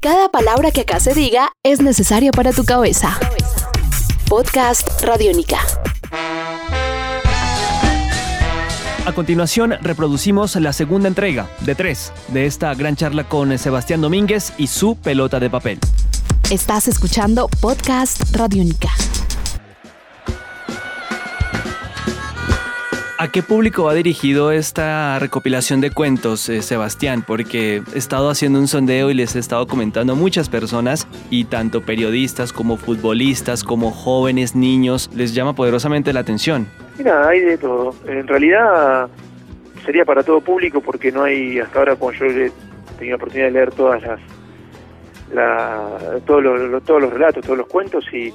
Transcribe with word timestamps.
Cada 0.00 0.28
palabra 0.28 0.70
que 0.70 0.82
acá 0.82 1.00
se 1.00 1.12
diga 1.12 1.50
es 1.64 1.80
necesaria 1.80 2.30
para 2.30 2.52
tu 2.52 2.64
cabeza. 2.64 3.18
Podcast 4.28 5.02
Radiónica. 5.02 5.58
A 9.04 9.12
continuación, 9.12 9.74
reproducimos 9.80 10.54
la 10.54 10.72
segunda 10.72 11.08
entrega 11.08 11.48
de 11.60 11.74
tres 11.74 12.12
de 12.28 12.46
esta 12.46 12.72
gran 12.74 12.94
charla 12.94 13.24
con 13.24 13.58
Sebastián 13.58 14.00
Domínguez 14.00 14.52
y 14.56 14.68
su 14.68 14.94
pelota 14.96 15.40
de 15.40 15.50
papel. 15.50 15.80
Estás 16.50 16.86
escuchando 16.86 17.48
Podcast 17.60 18.36
Radiónica. 18.36 18.90
¿A 23.20 23.32
qué 23.32 23.42
público 23.42 23.82
va 23.82 23.94
dirigido 23.94 24.52
esta 24.52 25.18
recopilación 25.18 25.80
de 25.80 25.90
cuentos, 25.90 26.48
eh, 26.48 26.62
Sebastián? 26.62 27.24
Porque 27.26 27.82
he 27.92 27.98
estado 27.98 28.30
haciendo 28.30 28.60
un 28.60 28.68
sondeo 28.68 29.10
y 29.10 29.14
les 29.14 29.34
he 29.34 29.40
estado 29.40 29.66
comentando 29.66 30.12
a 30.12 30.16
muchas 30.16 30.48
personas 30.48 31.08
y 31.28 31.46
tanto 31.46 31.80
periodistas 31.80 32.52
como 32.52 32.76
futbolistas, 32.76 33.64
como 33.64 33.90
jóvenes, 33.90 34.54
niños, 34.54 35.10
les 35.16 35.34
llama 35.34 35.56
poderosamente 35.56 36.12
la 36.12 36.20
atención. 36.20 36.68
Mira, 36.96 37.26
hay 37.26 37.40
de 37.40 37.58
todo. 37.58 37.92
En 38.06 38.28
realidad 38.28 39.08
sería 39.84 40.04
para 40.04 40.22
todo 40.22 40.40
público 40.40 40.80
porque 40.80 41.10
no 41.10 41.24
hay, 41.24 41.58
hasta 41.58 41.80
ahora 41.80 41.96
como 41.96 42.12
yo 42.12 42.26
he 42.26 42.52
tenido 42.98 43.10
la 43.10 43.16
oportunidad 43.16 43.46
de 43.46 43.52
leer 43.52 43.72
todas 43.72 44.00
las, 44.00 44.20
todos, 46.24 46.40
los, 46.40 46.84
todos 46.84 47.02
los 47.02 47.12
relatos, 47.12 47.44
todos 47.44 47.58
los 47.58 47.66
cuentos 47.66 48.04
y, 48.12 48.32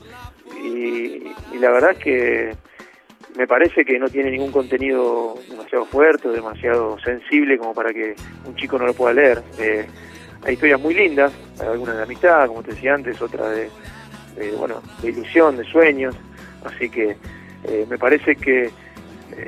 y 0.61 1.57
la 1.57 1.71
verdad 1.71 1.91
es 1.91 1.97
que 1.99 2.72
me 3.37 3.47
parece 3.47 3.83
que 3.83 3.97
no 3.97 4.07
tiene 4.07 4.31
ningún 4.31 4.51
contenido 4.51 5.35
demasiado 5.49 5.85
fuerte 5.85 6.27
o 6.27 6.31
demasiado 6.31 6.99
sensible 6.99 7.57
como 7.57 7.73
para 7.73 7.91
que 7.91 8.15
un 8.45 8.55
chico 8.55 8.77
no 8.77 8.85
lo 8.85 8.93
pueda 8.93 9.13
leer. 9.13 9.41
Eh, 9.59 9.85
hay 10.45 10.53
historias 10.53 10.79
muy 10.79 10.93
lindas, 10.93 11.31
algunas 11.59 11.95
de 11.95 12.03
amistad, 12.03 12.47
como 12.47 12.63
te 12.63 12.71
decía 12.71 12.93
antes, 12.93 13.21
otras 13.21 13.55
de, 13.55 14.51
bueno, 14.57 14.81
de 15.01 15.09
ilusión, 15.09 15.57
de 15.57 15.63
sueños, 15.63 16.15
así 16.65 16.89
que 16.89 17.15
eh, 17.63 17.85
me 17.89 17.97
parece 17.97 18.35
que 18.35 18.65
eh, 18.65 18.71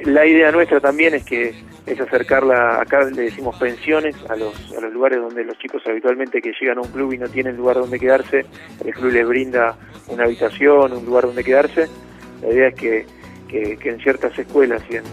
la 0.06 0.26
idea 0.26 0.52
nuestra 0.52 0.80
también 0.80 1.16
es 1.16 1.26
que 1.26 1.54
es 1.86 2.00
acercarla, 2.00 2.82
acá 2.82 3.04
le 3.04 3.24
decimos 3.24 3.58
pensiones, 3.60 4.16
a 4.30 4.36
los, 4.36 4.74
a 4.76 4.82
los 4.82 4.92
lugares 4.92 5.20
donde 5.20 5.44
los 5.44 5.58
chicos 5.60 5.84
habitualmente 5.86 6.42
que 6.42 6.54
llegan 6.60 6.80
a 6.80 6.82
un 6.82 6.92
club 6.92 7.14
y 7.14 7.18
no 7.18 7.28
tienen 7.28 7.58
lugar 7.58 7.76
donde 7.76 8.00
quedarse, 8.00 8.46
el 8.84 8.94
club 8.94 9.12
les 9.12 9.28
brinda 9.28 9.78
una 10.08 10.24
habitación, 10.24 10.94
un 10.94 11.06
lugar 11.06 11.26
donde 11.26 11.44
quedarse. 11.44 11.88
La 12.42 12.50
idea 12.52 12.68
es 12.70 12.76
que 12.76 13.06
que, 13.48 13.78
en 13.84 14.00
ciertas 14.00 14.38
escuelas 14.38 14.82
y 14.90 14.96
en, 14.96 15.04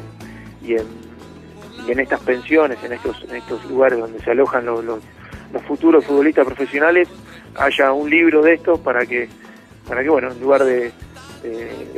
y 0.62 0.74
en, 0.74 0.86
y 1.86 1.92
en 1.92 2.00
estas 2.00 2.20
pensiones, 2.20 2.78
en 2.84 2.92
estos, 2.92 3.22
en 3.28 3.36
estos 3.36 3.64
lugares 3.66 3.98
donde 3.98 4.20
se 4.20 4.30
alojan 4.30 4.64
los, 4.66 4.84
los, 4.84 5.00
futuros 5.66 6.04
futbolistas 6.04 6.46
profesionales, 6.46 7.08
haya 7.56 7.92
un 7.92 8.08
libro 8.08 8.42
de 8.42 8.54
estos 8.54 8.80
para 8.80 9.04
que, 9.04 9.28
para 9.86 10.02
que 10.02 10.08
bueno, 10.08 10.30
en 10.30 10.40
lugar 10.40 10.64
de, 10.64 10.92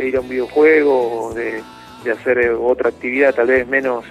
ir 0.02 0.16
a 0.16 0.20
un 0.20 0.28
videojuego 0.28 1.26
o 1.26 1.34
de, 1.34 1.62
hacer 2.10 2.38
eh, 2.38 2.50
otra 2.50 2.90
actividad 2.90 3.34
tal 3.34 3.46
vez 3.46 3.66
menos 3.66 4.04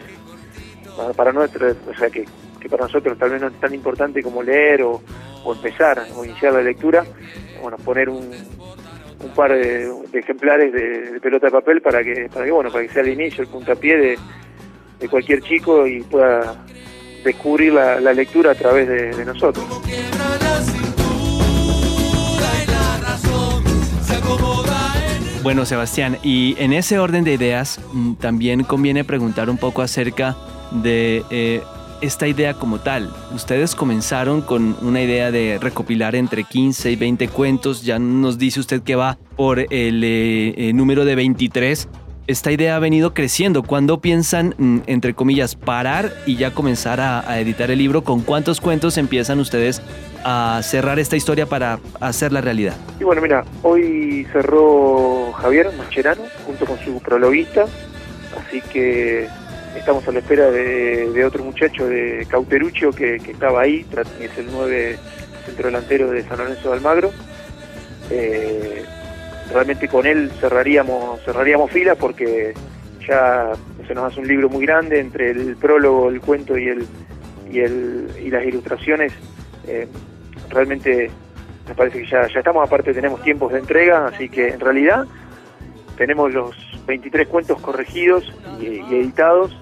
para, 1.16 1.32
nuestro, 1.32 1.76
o 1.88 1.94
sea 1.94 2.10
que, 2.10 2.26
que, 2.60 2.70
para 2.70 2.86
nosotros 2.86 3.18
tal 3.20 3.30
vez 3.32 3.42
no 3.42 3.48
es 3.48 3.60
tan 3.60 3.74
importante 3.74 4.24
como 4.24 4.42
leer 4.42 4.82
o, 4.82 5.02
o 5.44 5.54
empezar 5.54 6.04
o 6.16 6.26
iniciar 6.26 6.54
la 6.54 6.62
lectura, 6.62 7.04
bueno, 7.62 7.78
poner 7.78 8.10
un, 8.10 8.32
un 9.24 9.34
par 9.34 9.52
de, 9.52 9.92
ejemplares 10.14 10.74
de, 10.74 11.20
pelota 11.22 11.48
de 11.48 11.52
papel 11.52 11.82
para 11.82 12.04
que, 12.04 12.30
para 12.32 12.46
que 12.46 12.52
bueno, 12.52 12.72
para 12.72 12.86
que 12.86 12.94
sea 12.94 13.02
el 13.02 13.10
inicio, 13.10 13.44
el 13.44 13.50
puntapié 13.50 13.98
de, 13.98 14.20
de 15.00 15.10
cualquier 15.10 15.42
chico 15.42 15.88
y 15.88 16.02
pueda 16.02 16.56
descubrir 17.24 17.74
la, 17.74 18.14
lectura 18.14 18.52
a 18.52 18.56
través 18.56 18.88
de, 18.88 19.26
nosotros. 19.26 19.66
Bueno, 25.42 25.66
Sebastián, 25.66 26.18
y 26.24 26.56
en 26.58 26.72
ese 26.72 27.00
orden 27.00 27.26
de 27.26 27.34
ideas 27.34 27.82
mm, 27.92 28.14
también 28.16 28.64
conviene 28.64 29.04
preguntar 29.04 29.50
un 29.50 29.58
poco 29.58 29.82
acerca 29.82 30.38
de 30.72 31.24
eh, 31.30 31.62
esta 32.04 32.28
idea 32.28 32.54
como 32.54 32.80
tal? 32.80 33.10
Ustedes 33.34 33.76
comenzaron 33.76 34.42
con 34.42 34.76
una 34.82 35.02
idea 35.02 35.32
de 35.32 35.58
recopilar 35.60 36.16
entre 36.16 36.44
15 36.44 36.92
y 36.92 36.96
20 36.98 37.30
cuentos, 37.30 37.82
ya 37.82 37.98
nos 37.98 38.38
dice 38.38 38.60
usted 38.60 38.84
que 38.84 38.96
va 38.96 39.18
por 39.38 39.60
el 39.60 40.04
eh, 40.04 40.54
eh, 40.58 40.74
número 40.74 41.06
de 41.06 41.16
23. 41.16 41.88
Esta 42.28 42.52
idea 42.52 42.76
ha 42.76 42.80
venido 42.80 43.14
creciendo. 43.14 43.64
¿Cuándo 43.64 44.02
piensan, 44.02 44.54
mm, 44.58 44.80
entre 44.88 45.14
comillas, 45.14 45.56
parar 45.56 46.14
y 46.26 46.36
ya 46.36 46.52
comenzar 46.52 47.00
a, 47.00 47.40
editar 47.40 47.72
el 47.72 47.80
libro? 47.80 48.04
¿Con 48.04 48.22
cuántos 48.22 48.60
cuentos 48.60 48.98
empiezan 48.98 49.40
ustedes 49.40 49.82
a 50.26 50.60
cerrar 50.62 51.00
esta 51.00 51.16
historia 51.16 51.46
para 51.46 51.80
hacerla 52.02 52.42
realidad? 52.42 52.76
Y 53.00 53.06
bueno, 53.06 53.22
mira, 53.22 53.46
hoy 53.62 54.28
cerró 54.34 55.32
Javier 55.34 55.72
Mascherano 55.78 56.24
junto 56.46 56.66
con 56.66 56.78
su 56.80 57.00
prologuista, 57.00 57.66
así 58.38 58.62
que 58.74 59.28
estamos 59.76 60.08
a 60.08 60.12
la 60.12 60.20
espera 60.20 60.52
de, 60.52 61.26
otro 61.26 61.44
muchacho 61.44 61.88
de 61.88 62.26
Cauterucho 62.30 62.92
que, 62.92 63.16
estaba 63.16 63.62
ahí, 63.62 63.86
es 64.20 64.38
el 64.38 64.48
9 64.52 64.98
centro 65.46 65.66
delantero 65.68 66.10
de 66.10 66.24
San 66.24 66.38
Lorenzo 66.38 66.70
de 66.70 66.76
Almagro. 66.76 67.12
Eh, 68.10 68.84
realmente 69.52 69.88
con 69.88 70.06
él 70.06 70.32
cerraríamos, 70.40 71.22
cerraríamos 71.24 71.72
filas 71.72 71.98
porque 71.98 72.54
ya 73.08 73.52
se 73.88 73.94
nos 73.94 74.12
hace 74.12 74.22
un 74.22 74.28
libro 74.28 74.50
muy 74.50 74.66
grande 74.66 75.00
entre 75.00 75.32
el 75.32 75.56
prólogo, 75.58 76.10
el 76.10 76.22
cuento 76.22 76.58
y 76.58 76.70
el 76.70 76.88
y, 77.52 77.60
el, 77.60 78.10
y 78.24 78.30
las 78.30 78.44
ilustraciones. 78.46 79.14
Eh, 79.68 79.88
realmente 80.50 81.12
me 81.68 81.76
parece 81.76 82.02
que 82.02 82.10
ya, 82.10 82.28
ya 82.28 82.40
estamos, 82.40 82.66
aparte 82.66 82.94
tenemos 82.94 83.22
tiempos 83.22 83.52
de 83.54 83.60
entrega, 83.60 84.08
así 84.08 84.30
que 84.30 84.50
en 84.50 84.60
realidad 84.60 85.06
tenemos 85.98 86.34
los 86.34 86.56
23 86.88 87.28
cuentos 87.28 87.60
corregidos 87.62 88.24
y 88.60 88.96
editados 88.96 89.56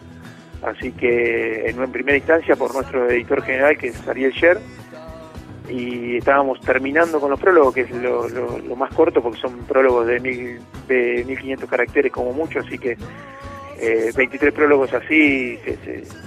Así 0.61 0.91
que 0.91 1.69
en, 1.69 1.91
primera 1.91 2.17
instancia 2.17 2.55
por 2.55 2.73
nuestro 2.73 3.09
editor 3.09 3.41
general, 3.41 3.77
que 3.77 3.87
es 3.87 4.07
Ariel 4.07 4.31
Sher, 4.31 4.59
y 5.67 6.17
estábamos 6.17 6.59
terminando 6.61 7.19
con 7.19 7.31
los 7.31 7.39
prólogos, 7.39 7.73
que 7.73 7.81
es 7.81 7.91
lo, 7.91 8.75
más 8.75 8.93
corto, 8.93 9.21
porque 9.21 9.39
son 9.39 9.59
prólogos 9.65 10.05
de, 10.05 10.19
mil, 10.19 10.59
de 10.87 11.23
1500 11.25 11.69
caracteres 11.69 12.11
como 12.11 12.31
mucho, 12.33 12.59
así 12.59 12.77
que 12.77 12.97
23 14.15 14.43
eh, 14.43 14.51
prólogos 14.51 14.93
así 14.93 15.57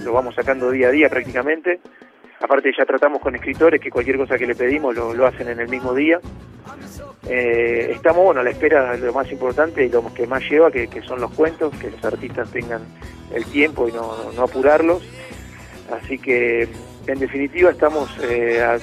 lo 0.03 0.11
vamos 0.11 0.35
sacando 0.35 0.71
día 0.71 0.89
a 0.89 0.91
día 0.91 1.09
prácticamente. 1.09 1.79
Aparte 2.41 2.71
ya 2.77 2.85
tratamos 2.85 3.21
con 3.21 3.33
escritores 3.35 3.79
que 3.79 3.89
cualquier 3.89 4.17
cosa 4.17 4.37
que 4.37 4.45
le 4.45 4.55
pedimos 4.55 4.93
lo, 4.93 5.25
hacen 5.25 5.47
en 5.47 5.61
el 5.61 5.69
mismo 5.69 5.93
día. 5.93 6.19
Eh, 7.29 7.91
estamos 7.91 8.25
bueno 8.25 8.41
a 8.41 8.43
la 8.43 8.49
espera 8.49 8.97
de 8.97 9.05
lo 9.05 9.13
más 9.13 9.31
importante 9.31 9.85
y 9.85 9.89
lo 9.89 10.13
que 10.13 10.27
más 10.27 10.43
lleva, 10.49 10.69
que 10.69 11.01
son 11.07 11.21
los 11.21 11.31
cuentos, 11.31 11.73
que 11.77 11.91
los 11.91 12.03
artistas 12.03 12.51
tengan 12.51 12.81
el 13.33 13.45
tiempo 13.45 13.87
y 13.87 13.91
no, 13.91 14.11
apurarlos. 14.41 15.03
Así 15.91 16.17
que, 16.17 16.67
en 17.07 17.19
definitiva, 17.19 17.71
estamos 17.71 18.09
eh, 18.23 18.61
a 18.61 18.79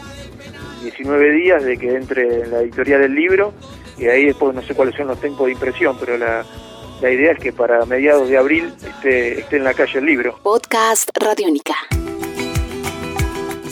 19 0.82 1.30
días 1.32 1.64
de 1.64 1.76
que 1.76 1.94
entre 1.94 2.42
en 2.42 2.50
la 2.50 2.60
editorial 2.60 3.00
del 3.02 3.14
libro 3.14 3.52
y 3.98 4.06
ahí 4.06 4.26
después 4.26 4.54
no 4.54 4.62
sé 4.62 4.74
cuáles 4.74 4.94
son 4.96 5.08
los 5.08 5.20
tiempos 5.20 5.46
de 5.46 5.52
impresión, 5.52 5.96
pero 5.98 6.16
la, 6.16 6.44
la 7.00 7.10
idea 7.10 7.32
es 7.32 7.38
que 7.38 7.52
para 7.52 7.84
mediados 7.86 8.28
de 8.28 8.38
abril 8.38 8.72
esté, 8.84 9.40
esté 9.40 9.56
en 9.56 9.64
la 9.64 9.74
calle 9.74 9.98
el 9.98 10.06
libro. 10.06 10.38
Podcast 10.42 11.10
Radiónica. 11.18 11.74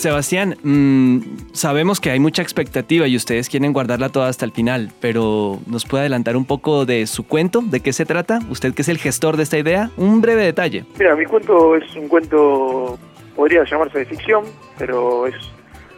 Sebastián, 0.01 0.57
mm, 0.63 1.53
sabemos 1.53 2.01
que 2.01 2.11
hay 2.11 2.19
mucha 2.19 2.43
expectativa 2.43 3.07
y 3.07 3.17
ustedes 3.17 3.49
quieren 3.49 3.73
guardarla 3.73 4.09
toda 4.09 4.29
hasta 4.29 4.45
el 4.45 4.53
final, 4.53 4.91
pero 5.01 5.59
¿nos 5.67 5.85
puede 5.85 6.03
adelantar 6.03 6.37
un 6.37 6.47
poco 6.47 6.87
de 6.87 7.07
su 7.07 7.27
cuento? 7.27 7.61
¿De 7.61 7.81
qué 7.81 7.93
se 7.93 8.07
trata? 8.07 8.41
Usted 8.49 8.75
que 8.75 8.83
es 8.83 8.89
el 8.89 8.99
gestor 8.99 9.37
de 9.37 9.43
esta 9.43 9.59
idea, 9.59 9.91
un 9.97 10.21
breve 10.21 10.43
detalle. 10.43 10.85
Mira, 10.99 11.15
mi 11.15 11.27
cuento 11.27 11.77
es 11.77 11.95
un 11.95 12.09
cuento, 12.09 12.99
podría 13.37 13.63
llamarse 13.65 13.99
de 13.99 14.07
ficción, 14.07 14.45
pero 14.79 15.27
es 15.27 15.35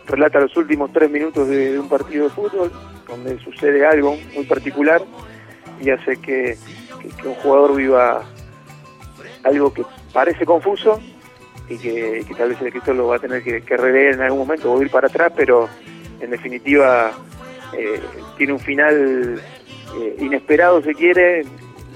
relata 0.06 0.40
los 0.40 0.56
últimos 0.56 0.92
tres 0.92 1.08
minutos 1.08 1.48
de, 1.48 1.78
un 1.78 1.88
partido 1.88 2.24
de 2.24 2.30
fútbol, 2.30 2.72
donde 3.06 3.38
sucede 3.38 3.86
algo 3.86 4.18
muy 4.34 4.44
particular 4.44 5.00
y 5.80 5.90
hace 5.90 6.16
que 6.16 6.58
un 7.24 7.34
jugador 7.36 7.76
viva 7.76 8.24
algo 9.44 9.72
que 9.72 9.84
parece 10.12 10.44
confuso, 10.44 11.00
y 11.68 11.78
que, 11.78 12.24
tal 12.36 12.50
vez 12.50 12.60
el 12.60 12.68
escritor 12.68 12.94
lo 12.94 13.08
va 13.08 13.16
a 13.16 13.18
tener 13.18 13.42
que, 13.42 13.62
que, 13.62 13.76
releer 13.76 14.14
en 14.14 14.22
algún 14.22 14.40
momento 14.40 14.72
o 14.72 14.82
ir 14.82 14.90
para 14.90 15.08
atrás, 15.08 15.32
pero 15.36 15.68
en 16.20 16.30
definitiva 16.30 17.12
eh, 17.76 18.00
tiene 18.36 18.52
un 18.52 18.60
final 18.60 19.40
eh, 19.96 20.16
inesperado, 20.20 20.82
se 20.82 20.94
quiere, 20.94 21.44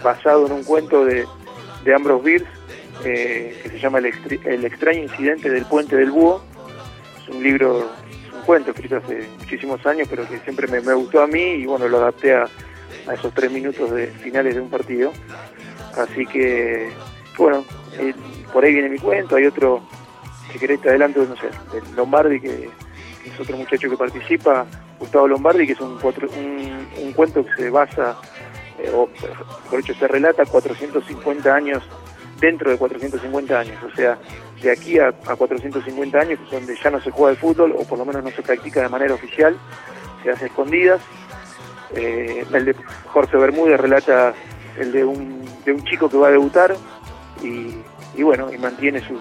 basado 0.03 0.47
en 0.47 0.53
un 0.53 0.65
cuento 0.65 1.05
de, 1.05 1.25
de 1.85 1.95
Ambrose 1.95 2.25
Bierce, 2.25 2.47
eh, 3.05 3.59
que 3.63 3.71
se 3.71 3.79
llama 3.79 3.99
el, 3.99 4.07
el, 4.45 4.65
extraño 4.65 5.03
incidente 5.03 5.51
del 5.51 5.65
puente 5.67 5.97
del 5.97 6.11
búho. 6.11 6.43
Es 7.23 7.29
un 7.29 7.43
libro, 7.43 7.91
es 8.11 8.33
un 8.35 8.43
cuento 8.43 8.71
escrito 8.71 8.97
hace 8.97 9.29
muchísimos 9.39 9.85
años, 9.87 10.09
pero 10.09 10.29
que 10.29 10.39
siempre 10.41 10.67
me, 10.67 10.95
gustó 10.95 11.23
a 11.23 11.27
mí 11.27 11.43
y 11.43 11.67
bueno, 11.67 11.89
lo 11.89 11.99
adapté 11.99 12.35
a, 12.35 12.49
a 13.07 13.15
esos 13.15 13.33
tres 13.35 13.51
minutos 13.51 13.91
de 13.91 14.09
finales 14.09 14.55
de 14.55 14.61
un 14.61 14.71
partido. 14.71 15.13
Así 15.97 16.27
que, 16.27 16.91
bueno, 17.39 17.65
por 18.53 18.65
ahí 18.65 18.73
viene 18.73 18.89
mi 18.89 18.99
cuento, 18.99 19.37
hay 19.37 19.47
otro, 19.47 19.83
si 20.53 20.59
querés 20.59 20.81
te 20.81 20.91
adelanto, 20.91 21.25
no 21.25 21.37
sé, 21.37 21.49
de 21.73 21.95
Lombardi 21.95 22.41
que, 22.41 22.71
es 23.25 23.41
otro 23.41 23.57
muchacho 23.57 23.91
que 23.91 23.97
participa, 23.97 24.67
Gustavo 24.99 25.27
Lombardi, 25.27 25.67
que 25.67 25.73
es 25.73 25.81
un, 25.81 25.99
un, 27.03 27.13
cuento 27.13 27.45
que 27.45 27.55
se 27.57 27.71
basa, 27.71 28.17
eh, 28.79 28.91
o 28.95 29.09
por 29.69 29.81
hecho 29.81 29.95
se 29.95 30.07
relata 30.07 30.45
450 30.45 31.55
años 31.55 31.83
dentro 32.41 32.71
de 32.71 32.79
450 32.79 33.59
años, 33.59 33.83
o 33.83 33.95
sea, 33.97 34.19
de 34.63 34.71
aquí 34.71 34.99
a, 34.99 35.13
450 35.13 36.19
años, 36.19 36.39
donde 36.51 36.77
ya 36.77 36.91
no 36.91 37.01
se 37.01 37.11
juega 37.11 37.33
el 37.33 37.37
fútbol, 37.37 37.75
o 37.77 37.85
por 37.85 37.99
lo 37.99 38.05
menos 38.05 38.23
no 38.25 38.31
se 38.31 38.43
practica 38.43 38.83
de 38.83 38.89
manera 38.89 39.15
oficial, 39.15 39.57
se 40.23 40.31
hace 40.31 40.47
escondidas. 40.47 41.01
Eh, 41.95 42.45
el 42.53 42.65
de 42.65 42.75
Jorge 43.07 43.37
Bermúdez 43.37 43.79
relata 43.79 44.35
el 44.79 44.93
de 44.93 45.05
un, 45.05 45.45
de 45.65 45.73
un 45.73 45.85
chico 45.85 46.09
que 46.09 46.17
va 46.17 46.29
a 46.29 46.33
debutar 46.33 46.75
y, 47.43 48.23
bueno, 48.23 48.53
y 48.53 48.59
mantiene 48.59 49.01
sus, 49.07 49.21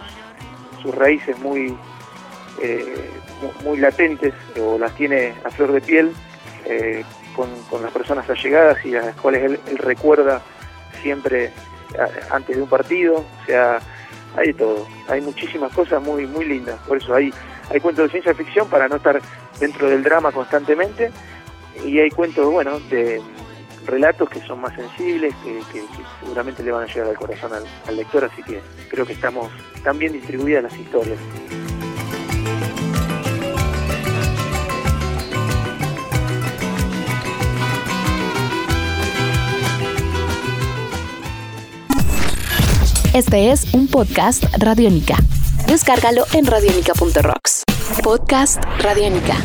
sus 0.81 0.93
raíces 0.95 1.37
muy, 1.39 1.75
eh, 2.61 3.09
muy 3.63 3.77
latentes 3.77 4.33
o 4.59 4.77
las 4.77 4.93
tiene 4.95 5.33
a 5.43 5.49
flor 5.49 5.71
de 5.71 5.81
piel 5.81 6.11
eh, 6.65 7.03
con, 7.35 7.81
las 7.81 7.91
personas 7.91 8.29
allegadas 8.29 8.83
y 8.85 8.91
las 8.91 9.15
cuales 9.17 9.43
él, 9.43 9.77
recuerda 9.77 10.41
siempre 11.01 11.51
antes 12.31 12.55
de 12.55 12.61
un 12.61 12.69
partido, 12.69 13.17
o 13.17 13.45
sea, 13.45 13.79
hay 14.35 14.47
de 14.47 14.53
todo, 14.53 14.87
hay 15.07 15.21
muchísimas 15.21 15.71
cosas 15.73 16.01
muy 16.01 16.25
muy 16.25 16.45
lindas, 16.45 16.77
por 16.87 16.97
eso 16.97 17.13
hay, 17.13 17.33
hay 17.69 17.79
cuentos 17.79 18.05
de 18.05 18.11
ciencia 18.11 18.33
ficción 18.33 18.67
para 18.69 18.87
no 18.87 18.95
estar 18.95 19.21
dentro 19.59 19.89
del 19.89 20.03
drama 20.03 20.31
constantemente 20.31 21.11
y 21.83 21.99
hay 21.99 22.09
cuentos, 22.09 22.51
bueno, 22.51 22.79
de 22.89 23.21
relatos 23.85 24.29
que 24.29 24.39
son 24.41 24.61
más 24.61 24.73
sensibles, 24.75 25.33
que, 25.43 25.61
seguramente 26.19 26.63
le 26.63 26.71
van 26.71 26.83
a 26.83 26.87
llegar 26.87 27.09
al 27.09 27.17
corazón 27.17 27.51
al, 27.53 27.95
lector, 27.95 28.25
así 28.25 28.41
que 28.43 28.61
creo 28.89 29.05
que 29.05 29.13
estamos 29.13 29.51
tan 29.83 29.97
bien 29.97 30.13
distribuidas 30.13 30.63
las 30.63 30.77
historias. 30.77 31.19
Este 43.13 43.51
es 43.51 43.73
un 43.73 43.87
podcast 43.87 44.43
Radiónica. 44.57 45.15
Descárgalo 45.67 46.25
en 46.33 46.45
radiónica.rocks. 46.45 47.63
Podcast 48.03 48.61
Radiónica. 48.81 49.37